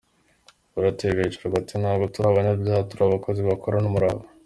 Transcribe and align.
Bateraga 0.83 1.25
hejuru 1.25 1.47
bati: 1.53 1.73
"Ntabwo 1.81 2.05
turi 2.13 2.27
abanyabyaha! 2.29 2.87
Turi 2.89 3.01
abakozi 3.03 3.39
bakorana 3.49 3.87
umurava". 3.91 4.25